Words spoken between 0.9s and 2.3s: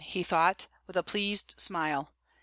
a pleased smile.